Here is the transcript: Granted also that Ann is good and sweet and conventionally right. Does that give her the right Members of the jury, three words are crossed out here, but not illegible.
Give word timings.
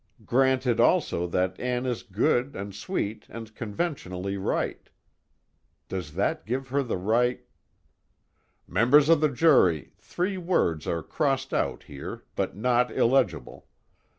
Granted 0.25 0.79
also 0.79 1.27
that 1.27 1.59
Ann 1.59 1.85
is 1.85 2.01
good 2.01 2.55
and 2.55 2.73
sweet 2.73 3.27
and 3.29 3.53
conventionally 3.53 4.35
right. 4.35 4.89
Does 5.89 6.15
that 6.15 6.43
give 6.47 6.69
her 6.69 6.81
the 6.81 6.97
right 6.97 7.45
Members 8.67 9.09
of 9.09 9.21
the 9.21 9.29
jury, 9.29 9.93
three 9.99 10.39
words 10.39 10.87
are 10.87 11.03
crossed 11.03 11.53
out 11.53 11.83
here, 11.83 12.23
but 12.35 12.55
not 12.55 12.89
illegible. 12.89 13.67